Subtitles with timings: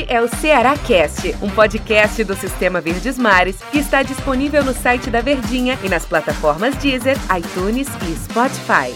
[0.00, 4.72] Este é o Ceará Cast, um podcast do Sistema Verdes Mares que está disponível no
[4.72, 8.94] site da Verdinha e nas plataformas Deezer, iTunes e Spotify.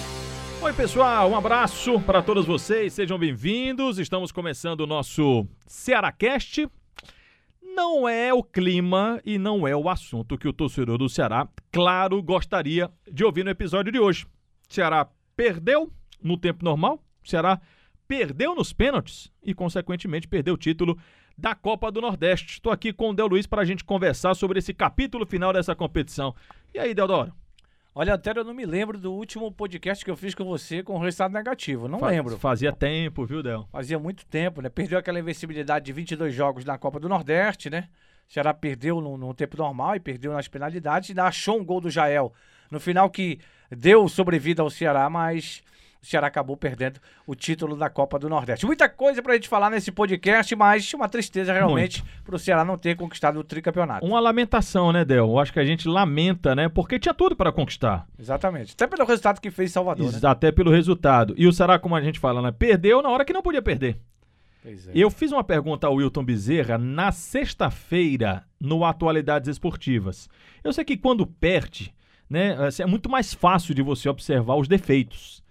[0.63, 3.99] Oi, pessoal, um abraço para todos vocês, sejam bem-vindos.
[3.99, 6.67] Estamos começando o nosso Ceará Cast.
[7.63, 12.23] Não é o clima e não é o assunto que o torcedor do Ceará, claro,
[12.23, 14.27] gostaria de ouvir no episódio de hoje.
[14.71, 15.93] Ceará perdeu
[16.23, 17.61] no tempo normal, Ceará
[18.07, 20.99] perdeu nos pênaltis e, consequentemente, perdeu o título
[21.37, 22.53] da Copa do Nordeste.
[22.53, 25.75] Estou aqui com o Del Luiz para a gente conversar sobre esse capítulo final dessa
[25.75, 26.35] competição.
[26.73, 27.33] E aí, Deodoro?
[27.97, 30.99] Olha, até eu não me lembro do último podcast que eu fiz com você com
[30.99, 31.87] resultado negativo.
[31.87, 32.37] Não lembro.
[32.39, 33.69] Fazia tempo, viu, Del?
[33.71, 34.69] Fazia muito tempo, né?
[34.69, 37.89] Perdeu aquela invencibilidade de 22 jogos na Copa do Nordeste, né?
[38.29, 41.11] O Ceará perdeu no, no tempo normal e perdeu nas penalidades.
[41.11, 42.33] Ainda achou um gol do Jael
[42.69, 43.39] no final que
[43.71, 45.63] deu sobrevida ao Ceará, mas
[46.05, 48.67] o Ceará acabou perdendo o título da Copa do Nordeste.
[48.67, 52.23] Muita coisa pra gente falar nesse podcast, mas uma tristeza realmente Muito.
[52.25, 54.07] pro Ceará não ter conquistado o tricampeonato.
[54.07, 55.31] Uma lamentação, né, Del?
[55.31, 56.69] Eu acho que a gente lamenta, né?
[56.69, 58.07] Porque tinha tudo para conquistar.
[58.19, 58.75] Exatamente.
[58.75, 60.29] Até pelo resultado que fez Salvador, Ex né?
[60.29, 61.35] Até pelo resultado.
[61.39, 62.53] E o Ceará, como a gente fala, né?
[62.53, 63.99] Perdeu na hora que não podia perder.
[64.67, 64.75] É.
[64.95, 70.29] Eu fiz uma pergunta ao Wilton Bezerra na sexta-feira no Atualidades Esportivas.
[70.63, 71.95] Eu sei que quando perde,
[72.29, 75.44] né, assim, é muito mais fácil de você observar os defeitos.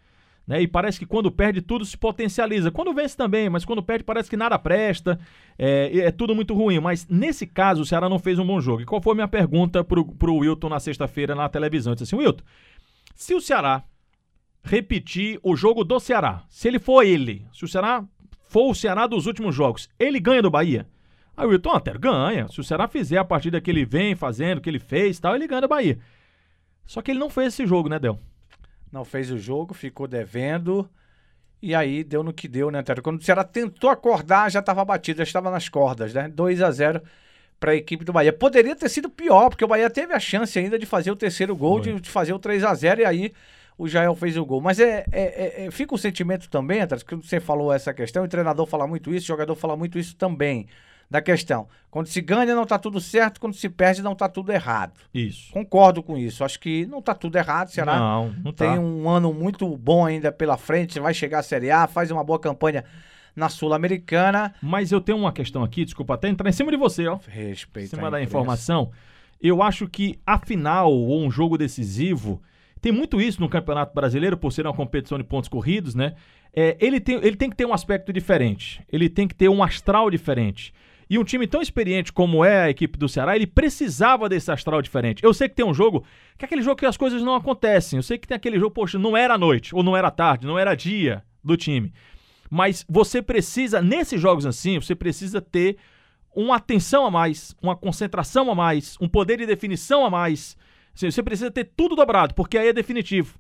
[0.45, 0.61] Né?
[0.61, 2.69] E parece que quando perde tudo se potencializa.
[2.69, 5.19] Quando vence também, mas quando perde parece que nada presta,
[5.58, 6.80] é, é tudo muito ruim.
[6.80, 8.81] Mas nesse caso o Ceará não fez um bom jogo.
[8.81, 11.94] E qual foi a minha pergunta pro, pro Wilton na sexta-feira na televisão?
[11.94, 12.44] Eu disse assim, Wilton,
[13.16, 13.83] se o Ceará
[14.63, 18.03] repetir o jogo do Ceará, se ele for ele, se o Ceará
[18.47, 20.88] for o Ceará dos últimos jogos, ele ganha do Bahia?
[21.35, 22.47] Aí o Wilton até ganha.
[22.50, 25.47] Se o Ceará fizer a partida que ele vem fazendo, que ele fez tal, ele
[25.47, 25.97] ganha do Bahia.
[26.85, 28.19] Só que ele não fez esse jogo, né, Del?
[28.94, 30.88] Não fez o jogo, ficou devendo.
[31.59, 33.02] E aí deu no que deu, né, Antero?
[33.02, 36.30] Quando o Ceará tentou acordar, já estava batido, já estava nas cordas, né?
[36.30, 37.02] 2 a 0
[37.59, 38.31] para a equipe do Bahia.
[38.31, 41.55] Poderia ter sido pior, porque o Bahia teve a chance ainda de fazer o terceiro
[41.55, 43.34] gol, de, de, fazer o 3 a 0 e aí
[43.78, 44.62] o Jael fez o gol.
[44.62, 48.23] Mas é, é, é, é fica o sentimento também, Antero, que você falou essa questão,
[48.23, 50.67] o treinador fala muito isso, o jogador fala muito isso também
[51.09, 51.68] da questão.
[51.91, 54.94] Quando se ganha, não está tudo certo, quando se perde, não está tudo errado.
[55.14, 55.52] Isso.
[55.52, 56.44] Concordo com isso.
[56.44, 57.69] Acho que não está tudo errado.
[57.69, 57.97] Será?
[58.00, 58.66] Não, não tá.
[58.66, 62.24] Tem um ano muito bom ainda pela frente, vai chegar à Série A, faz uma
[62.24, 62.84] boa campanha
[63.36, 64.53] na Sul-Americana.
[64.62, 67.20] Mas eu tenho uma questão aqui, desculpa até entrar em cima de você, ó.
[67.28, 67.88] Respeito.
[67.88, 68.91] Em cima da informação.
[69.41, 72.41] Eu acho que a final ou um jogo decisivo
[72.81, 76.16] tem muito isso no Campeonato Brasileiro, por ser uma competição de pontos corridos, né?
[76.53, 78.81] É, ele, tem, ele tem que ter um aspecto diferente.
[78.91, 80.74] Ele tem que ter um astral diferente.
[81.13, 84.81] E um time tão experiente como é a equipe do Ceará, ele precisava desse astral
[84.81, 85.24] diferente.
[85.24, 86.03] Eu sei que tem um jogo,
[86.35, 87.97] que é aquele jogo que as coisas não acontecem.
[87.97, 90.57] Eu sei que tem aquele jogo, poxa, não era noite, ou não era tarde, não
[90.57, 91.94] era dia do time.
[92.50, 95.78] Mas você precisa, nesses jogos assim, você precisa ter
[96.35, 100.57] uma atenção a mais, uma concentração a mais, um poder de definição a mais.
[100.96, 103.38] Você precisa ter tudo dobrado, porque aí é definitivo.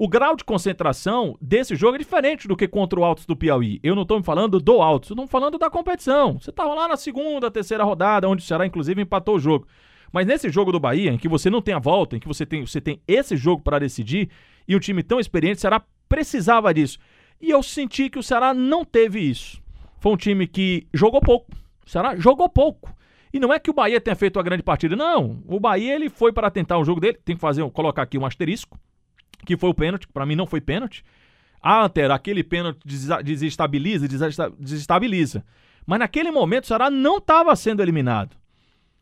[0.00, 3.80] O grau de concentração desse jogo é diferente do que contra o Altos do Piauí.
[3.82, 6.38] Eu não estou me falando do Altos, eu estou falando da competição.
[6.38, 9.66] Você estava lá na segunda, terceira rodada, onde o Ceará, inclusive, empatou o jogo.
[10.12, 12.46] Mas nesse jogo do Bahia, em que você não tem a volta, em que você
[12.46, 14.30] tem, você tem esse jogo para decidir,
[14.68, 17.00] e um time tão experiente, o Ceará precisava disso.
[17.40, 19.60] E eu senti que o Ceará não teve isso.
[19.98, 21.50] Foi um time que jogou pouco.
[21.84, 22.94] O Ceará jogou pouco.
[23.32, 25.42] E não é que o Bahia tenha feito uma grande partida, não.
[25.44, 28.24] O Bahia ele foi para tentar o jogo dele, tem que fazer, colocar aqui um
[28.24, 28.78] asterisco
[29.44, 31.04] que foi o pênalti, para mim não foi pênalti.
[31.62, 32.80] Ah, Antero, aquele pênalti
[33.24, 34.06] desestabiliza,
[34.58, 35.44] desestabiliza.
[35.86, 38.36] Mas naquele momento o Ceará não estava sendo eliminado.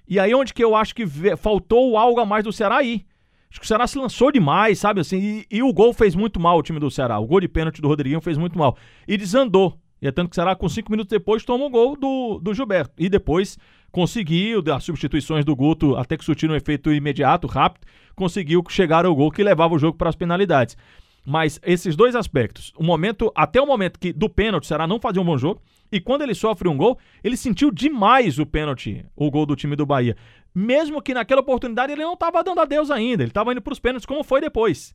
[0.09, 1.05] E aí onde que eu acho que
[1.37, 3.05] faltou algo a mais do Ceará aí.
[3.51, 6.39] Acho que o Ceará se lançou demais, sabe assim, e, e, o gol fez muito
[6.39, 7.19] mal o time do Ceará.
[7.19, 8.77] O gol de pênalti do Rodriguinho fez muito mal.
[9.07, 9.79] E desandou.
[10.01, 12.55] E é tanto que o Ceará, com cinco minutos depois, toma o gol do, do
[12.55, 12.93] Gilberto.
[12.99, 13.59] E depois
[13.91, 19.15] conseguiu, as substituições do Guto, até que surtiram um efeito imediato, rápido, conseguiu chegar ao
[19.15, 20.77] gol que levava o jogo para as penalidades.
[21.25, 25.01] Mas esses dois aspectos, o momento, até o momento que do pênalti o Ceará não
[25.01, 25.61] fazia um bom jogo,
[25.91, 29.77] e quando ele sofre um gol, ele sentiu demais o pênalti, o gol do time
[29.77, 30.17] do Bahia.
[30.55, 33.81] Mesmo que naquela oportunidade ele não estava dando adeus ainda, ele estava indo para os
[33.81, 34.95] pênaltis, como foi depois.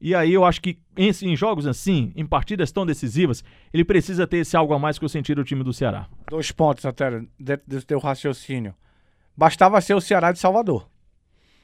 [0.00, 3.42] E aí eu acho que em, em, jogos assim, em partidas tão decisivas,
[3.72, 6.06] ele precisa ter esse algo a mais que eu senti do time do Ceará.
[6.28, 8.74] Dois pontos, até dentro do teu raciocínio.
[9.36, 10.86] Bastava ser o Ceará de Salvador.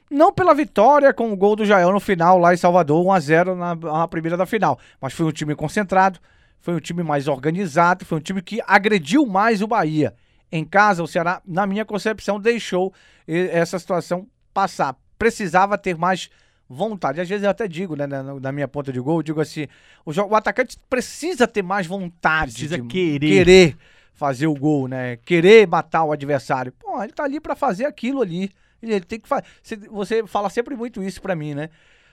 [0.09, 3.75] Não pela vitória com o gol do Jael no final lá em Salvador, 1x0 na,
[3.75, 4.79] na primeira da final.
[5.01, 6.19] Mas foi um time concentrado,
[6.59, 10.13] foi um time mais organizado, foi um time que agrediu mais o Bahia.
[10.51, 12.93] Em casa, o Ceará, na minha concepção, deixou
[13.27, 14.95] essa situação passar.
[15.17, 16.29] Precisava ter mais
[16.69, 17.19] vontade.
[17.19, 19.67] Às vezes eu até digo, né, na, na minha ponta de gol, eu digo assim,
[20.05, 22.53] o, o atacante precisa ter mais vontade.
[22.53, 23.27] Precisa querer.
[23.27, 23.77] querer
[24.13, 25.17] fazer o gol, né?
[25.17, 26.71] Querer matar o adversário.
[26.71, 28.51] Pô, ele tá ali para fazer aquilo ali.
[28.91, 29.45] Ele, tem que fazer.
[29.89, 31.69] Você fala sempre muito isso para mim, né?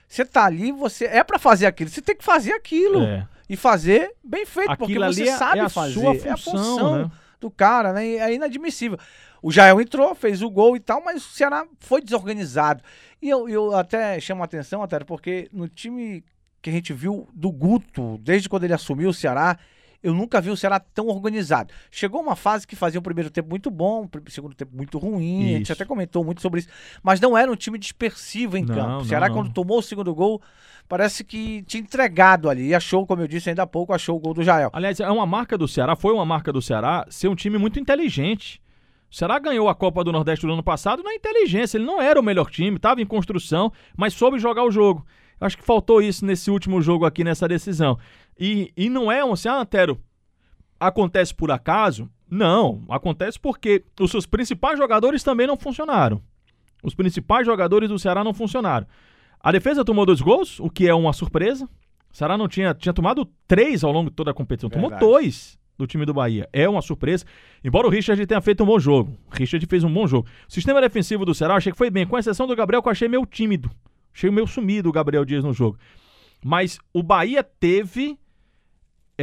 [0.07, 3.01] Você tá ali, você é para fazer aquilo, você tem que fazer aquilo.
[3.03, 3.27] É.
[3.49, 5.93] E fazer bem feito, Aquilo porque você é- sabe é a fazer.
[5.93, 7.11] sua é a função, função né?
[7.39, 8.07] do cara, né?
[8.07, 8.97] E É inadmissível.
[9.41, 12.81] O Jael entrou, fez o gol e tal, mas o Ceará foi desorganizado.
[13.21, 16.23] E eu, eu até chamo a atenção, até porque no time
[16.61, 19.57] que a gente viu do Guto, desde quando ele assumiu o Ceará,
[20.03, 21.73] eu nunca vi o Ceará tão organizado.
[21.89, 25.45] Chegou uma fase que fazia o primeiro tempo muito bom, o segundo tempo muito ruim,
[25.45, 25.73] a gente Isso.
[25.73, 26.69] até comentou muito sobre isso,
[27.03, 28.97] mas não era um time dispersivo em Não, campo.
[28.97, 29.35] O Ceará, não.
[29.35, 30.41] quando tomou o segundo gol,
[30.87, 32.67] parece que tinha entregado ali.
[32.67, 34.69] E achou, como eu disse ainda há pouco, achou o gol do Jael.
[34.73, 37.79] Aliás, é uma marca do Ceará, foi uma marca do Ceará ser um time muito
[37.79, 38.61] inteligente.
[39.11, 41.77] O Ceará ganhou a Copa do Nordeste do ano passado na inteligência.
[41.77, 45.05] Ele não era o melhor time, estava em construção, mas soube jogar o jogo.
[45.39, 47.97] Eu Acho que faltou isso nesse último jogo aqui, nessa decisão.
[48.43, 50.01] E, e não é um assim, ah, Antero,
[50.79, 52.09] acontece por acaso?
[52.27, 56.19] Não, acontece porque os seus principais jogadores também não funcionaram.
[56.83, 58.87] Os principais jogadores do Ceará não funcionaram.
[59.39, 61.69] A defesa tomou dois gols, o que é uma surpresa.
[62.11, 64.71] O Ceará não tinha, tinha tomado três ao longo de toda a competição.
[64.71, 65.07] Tomou Verdade.
[65.07, 66.49] dois do time do Bahia.
[66.51, 67.25] É uma surpresa.
[67.63, 69.15] Embora o Richard tenha feito um bom jogo.
[69.31, 70.27] O Richard fez um bom jogo.
[70.49, 72.91] O sistema defensivo do Ceará achei que foi bem, com exceção do Gabriel, que eu
[72.91, 73.69] achei meio tímido.
[74.11, 75.77] Achei meio sumido o Gabriel Dias no jogo.
[76.43, 78.17] Mas o Bahia teve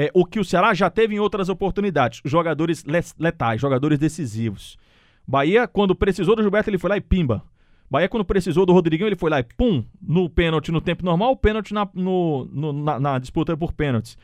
[0.00, 2.20] é, o que o Ceará já teve em outras oportunidades.
[2.24, 4.78] Jogadores le- letais, jogadores decisivos.
[5.26, 7.42] Bahia, quando precisou do Gilberto, ele foi lá e pimba.
[7.90, 11.34] Bahia, quando precisou do Rodriguinho, ele foi lá e pum, no pênalti no tempo normal,
[11.36, 14.16] pênalti na, no- no- na, na disputa por pênaltis.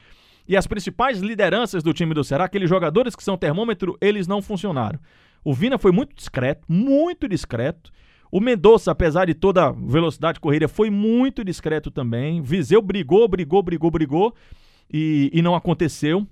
[0.47, 4.41] E as principais lideranças do time do Ceará, aqueles jogadores que são termômetro, eles não
[4.41, 5.01] funcionaram.
[5.43, 7.91] O Vina foi muito discreto, muito discreto.
[8.31, 12.43] O Mendonça, apesar de toda velocidade de corrida, foi muito discreto também.
[12.43, 14.35] Viseu brigou, brigou, brigou, brigou
[14.97, 16.25] e, e não aconteceu.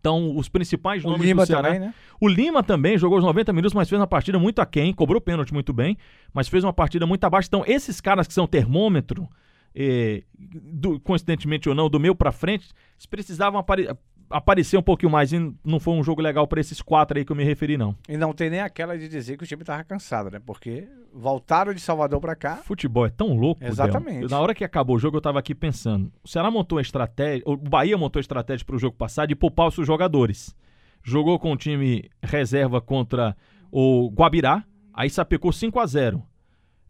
[0.00, 1.64] Então, os principais O nomes Lima do Ceará...
[1.72, 1.94] também, né?
[2.20, 5.52] O Lima também jogou os 90 minutos, mas fez uma partida muito aquém, cobrou pênalti
[5.52, 5.98] muito bem,
[6.32, 7.48] mas fez uma partida muito abaixo.
[7.48, 9.28] Então, esses caras que são termômetro,
[9.74, 12.68] eh, do- coincidentemente ou não, do meu pra frente,
[13.10, 13.88] precisavam apare-
[14.30, 15.32] aparecer um pouquinho mais.
[15.32, 17.94] E não foi um jogo legal pra esses quatro aí que eu me referi, não.
[18.08, 20.40] E não tem nem aquela de dizer que o time tava cansado, né?
[20.44, 22.56] Porque voltaram de Salvador pra cá.
[22.56, 23.64] Futebol é tão louco.
[23.64, 24.30] Exatamente.
[24.30, 26.12] Na hora que acabou o jogo, eu tava aqui pensando.
[26.22, 29.74] O Ceará montou uma estratégia, o Bahia montou estratégia pro jogo passado de poupar os
[29.74, 30.54] seus jogadores.
[31.02, 33.36] Jogou com o time reserva contra
[33.70, 36.22] o Guabirá, aí sapecou 5 a 0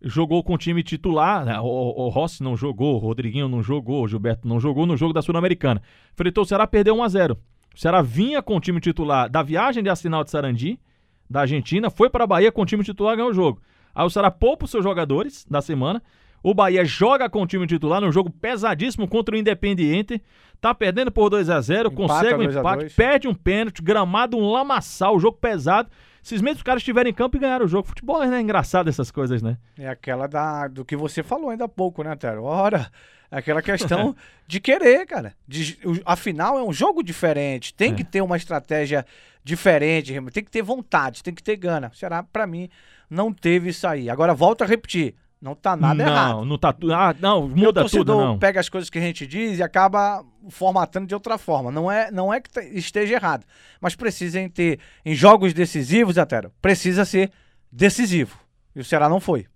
[0.01, 1.59] Jogou com o time titular, né?
[1.61, 5.13] o, o, Rossi não jogou, o Rodriguinho não jogou, o Gilberto não jogou no jogo
[5.13, 5.83] da Sul-Americana.
[6.13, 7.39] Enfrentou o Ceará, perdeu 1 a 0
[7.75, 10.79] O Ceará vinha com o time titular da viagem de Assinal de Sarandi,
[11.29, 13.61] da Argentina, foi para a Bahia com o time titular e ganhou o jogo.
[13.95, 16.03] Aí o Ceará poupa os seus jogadores da semana.
[16.43, 20.23] O Bahia joga com o time titular num jogo pesadíssimo contra o Independiente.
[20.61, 22.93] Tá perdendo por 2 a 0 Empata consegue um 2 a empate, 2.
[22.95, 25.89] perde um pênalti, gramado um lamaçal, jogo pesado.
[26.23, 27.87] Esses mesmos caras estiveram em campo e ganharam o jogo.
[27.89, 29.57] Futebol é né, engraçado essas coisas, né?
[29.79, 32.43] É aquela da, do que você falou ainda há pouco, né, Tero?
[32.45, 32.91] Ora,
[33.31, 34.15] é aquela questão
[34.47, 35.33] de querer, cara.
[35.47, 37.73] De, o- afinal, é um jogo diferente.
[37.73, 37.95] Tem É.
[37.95, 39.07] que ter uma estratégia
[39.45, 41.91] diferente, tem que ter vontade, tem que ter gana.
[41.95, 42.69] Será, pra mim,
[43.09, 44.11] não teve isso aí.
[44.11, 45.15] Agora, volto a repetir.
[45.41, 46.45] Não tá nada não, errado.
[46.45, 46.93] não tá tudo.
[46.93, 48.39] Ah, não, Porque muda tudo, não.
[48.39, 51.71] pega as coisas que a gente diz e acaba formatando de outra forma.
[51.71, 53.45] Não é, não é que te- esteja errado,
[53.81, 57.31] mas precisam ter em jogos decisivos, até precisa ser
[57.71, 58.37] decisivo.
[58.75, 59.47] E o Ceará não foi.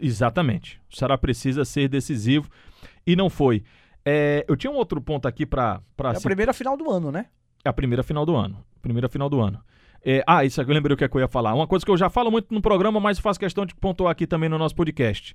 [0.00, 0.80] Exatamente.
[0.92, 2.48] O Ceará precisa ser decisivo
[3.06, 3.62] e não foi.
[4.04, 7.10] É, eu tinha um outro ponto aqui pra É a se- primeira final do ano,
[7.12, 7.26] né?
[7.64, 8.64] É a primeira final do ano.
[8.82, 9.62] Primeira final do ano.
[10.04, 11.54] É, ah, isso aqui eu lembrei o que, é que eu ia falar.
[11.54, 14.26] Uma coisa que eu já falo muito no programa, mas faço questão de pontuar aqui
[14.26, 15.34] também no nosso podcast.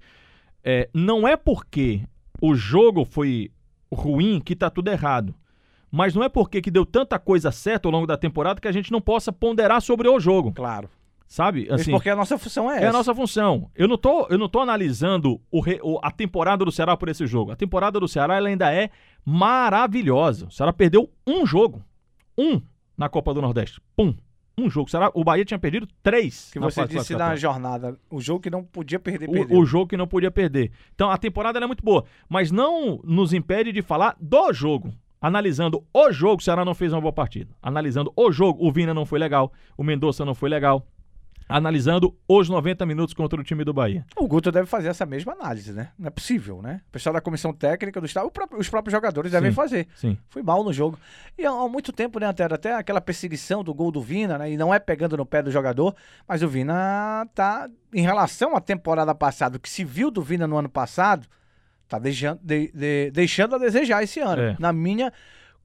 [0.64, 2.02] É, não é porque
[2.42, 3.52] o jogo foi
[3.94, 5.34] ruim que tá tudo errado.
[5.92, 8.72] Mas não é porque que deu tanta coisa certa ao longo da temporada que a
[8.72, 10.90] gente não possa ponderar sobre o jogo, Claro.
[11.28, 11.64] sabe?
[11.66, 12.90] Isso Assim, porque a nossa função é, é essa.
[12.90, 13.70] a nossa função.
[13.76, 17.08] Eu não tô, eu não tô analisando o re- o- a temporada do Ceará por
[17.08, 17.52] esse jogo.
[17.52, 18.90] A temporada do Ceará ela ainda é
[19.24, 20.48] maravilhosa.
[20.48, 21.84] O Ceará perdeu um jogo.
[22.38, 22.60] Um
[22.98, 23.80] na Copa do Nordeste.
[23.96, 24.14] Pum.
[24.58, 24.88] Um jogo.
[24.88, 26.50] O, Ceará, o Bahia tinha perdido três.
[26.52, 27.98] Que você disse na jornada.
[28.10, 30.72] O jogo que não podia perder, o, o jogo que não podia perder.
[30.94, 32.06] Então a temporada é muito boa.
[32.30, 34.94] Mas não nos impede de falar do jogo.
[35.22, 37.52] Analisando o jogo, o Ceará não fez uma boa partida.
[37.62, 39.52] Analisando o jogo, o Vina não foi legal.
[39.76, 40.86] O Mendonça não foi legal.
[41.48, 44.04] Analisando os 90 minutos contra o time do Bahia.
[44.18, 45.90] O Guto deve fazer essa mesma análise, né?
[45.98, 46.82] Não é possível, né?
[46.88, 49.56] O pessoal da comissão técnica do Estado, próprio- os próprios jogadores devem Sim.
[49.56, 49.88] fazer.
[49.96, 50.18] Sim.
[50.28, 50.98] Foi mal no jogo.
[51.38, 52.56] E há, há muito tempo, né, Antero?
[52.56, 54.52] Até aquela perseguição do gol do Vina, né?
[54.52, 55.96] E não é pegando no pé do jogador,
[56.28, 60.48] mas o Vina tá, em relação à temporada passada, o que se viu do Vina
[60.48, 61.28] no ano passado,
[61.88, 64.42] tá deixando, de- de- deixando a desejar esse ano.
[64.42, 64.56] É.
[64.58, 65.14] Na minha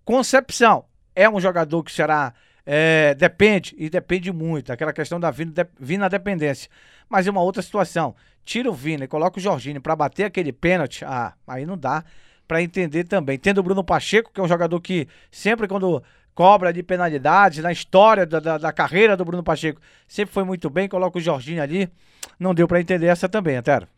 [0.04, 0.84] concepção,
[1.14, 2.34] é um jogador que será
[2.72, 6.70] É, depende, e depende muito, aquela questão da Vina, de, Vina dependência.
[7.08, 8.14] Mas é uma outra situação.
[8.44, 12.04] Tira o Vina e coloca o Jorginho para bater aquele pênalti, ah, aí não dá
[12.46, 13.36] para entender também.
[13.36, 16.00] Tendo o Bruno Pacheco, que é um jogador que sempre quando
[16.32, 20.70] cobra de penalidades, na história da, da, da carreira do Bruno Pacheco, sempre foi muito
[20.70, 21.90] bem, coloca o Jorginho ali,
[22.38, 23.88] não deu para entender essa também, Antero.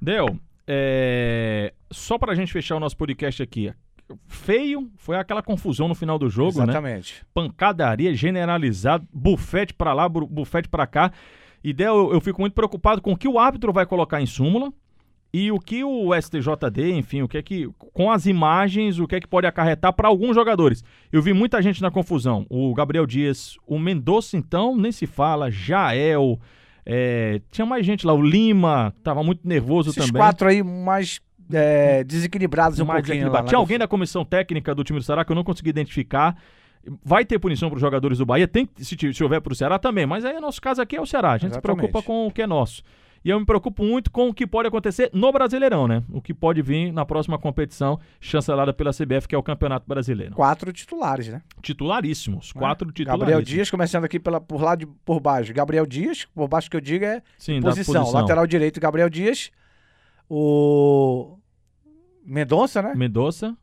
[0.00, 1.72] Deu, é...
[1.90, 3.74] só pra gente fechar o nosso podcast aqui,
[4.26, 6.72] feio, foi aquela confusão no final do jogo, Exatamente.
[6.72, 6.98] né?
[6.98, 7.26] Exatamente.
[7.32, 11.12] Pancadaria generalizada, bufete para lá, bufete para cá.
[11.64, 14.72] E eu, eu fico muito preocupado com o que o árbitro vai colocar em súmula
[15.32, 19.16] e o que o STJD, enfim, o que é que com as imagens, o que
[19.16, 20.84] é que pode acarretar para alguns jogadores.
[21.10, 22.44] Eu vi muita gente na confusão.
[22.50, 26.38] O Gabriel Dias, o Mendonça então nem se fala, Jael,
[26.84, 30.20] é, tinha mais gente lá, o Lima, tava muito nervoso Esses também.
[30.20, 31.20] quatro aí mais
[31.52, 33.30] é, desequilibrados um mais pouquinho.
[33.30, 36.36] Lá, Tinha alguém da comissão técnica do time do Ceará que eu não consegui identificar.
[37.04, 39.78] Vai ter punição para os jogadores do Bahia, tem se, se houver para o Ceará
[39.78, 41.32] também, mas aí nosso caso aqui é o Ceará.
[41.32, 41.76] A gente Exatamente.
[41.76, 42.82] se preocupa com o que é nosso.
[43.24, 46.02] E eu me preocupo muito com o que pode acontecer no Brasileirão, né?
[46.10, 50.34] O que pode vir na próxima competição chancelada pela CBF, que é o Campeonato Brasileiro.
[50.34, 51.40] Quatro titulares, né?
[51.60, 52.58] Titularíssimos, é.
[52.58, 52.92] quatro é.
[52.92, 53.20] titulares.
[53.20, 55.54] Gabriel Dias, começando aqui pela, por lá de, por baixo.
[55.54, 57.94] Gabriel Dias, por baixo que eu digo é Sim, posição.
[57.94, 58.20] posição.
[58.20, 59.52] Lateral direito, Gabriel Dias.
[60.28, 60.81] O
[62.32, 62.94] Mendonça, né?
[62.96, 63.54] Mendonça.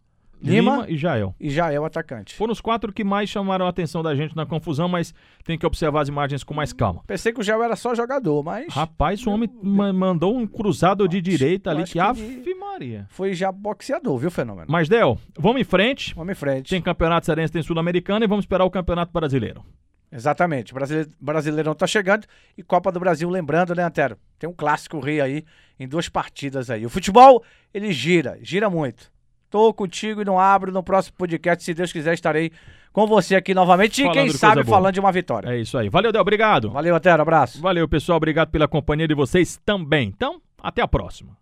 [0.41, 1.35] Lima, Lima, e Jael.
[1.37, 2.35] E Jael, atacante.
[2.35, 5.65] Foram os quatro que mais chamaram a atenção da gente na confusão, mas tem que
[5.65, 7.03] observar as imagens com mais calma.
[7.05, 8.73] Pensei que o Jael era só jogador, mas.
[8.73, 13.05] Rapaz, o homem mandou um cruzado de direita ali, que, que ave Maria.
[13.09, 14.67] Foi já boxeador, viu, Fenômeno?
[14.69, 16.15] Mas, Del, vamos em frente.
[16.15, 16.69] Vamos em frente.
[16.69, 19.65] Tem campeonato cearense, tem sul-americano e vamos esperar o campeonato brasileiro.
[20.11, 20.73] Exatamente.
[20.73, 21.07] Brasile...
[21.19, 22.25] Brasileirão tá chegando
[22.57, 24.17] e Copa do Brasil, lembrando, né, Antero?
[24.37, 25.45] Tem um clássico rei aí
[25.79, 26.85] em duas partidas aí.
[26.85, 29.11] O futebol, ele gira, gira muito.
[29.49, 31.63] Tô contigo e não abro no próximo podcast.
[31.63, 32.51] Se Deus quiser, estarei
[32.93, 34.01] com você aqui novamente.
[34.01, 35.49] Falando e quem sabe falando de uma vitória.
[35.49, 35.89] É isso aí.
[35.89, 36.21] Valeu, Del.
[36.21, 36.69] Obrigado.
[36.69, 37.21] Valeu, Antero.
[37.21, 37.59] Abraço.
[37.59, 38.17] Valeu, pessoal.
[38.17, 40.07] Obrigado pela companhia de vocês também.
[40.07, 41.38] Então, até a próxima.